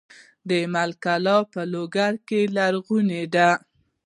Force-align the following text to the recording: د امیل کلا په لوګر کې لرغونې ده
د 0.47 0.49
امیل 0.65 0.91
کلا 1.03 1.37
په 1.53 1.61
لوګر 1.73 2.13
کې 2.27 2.41
لرغونې 2.55 3.23
ده 3.35 3.49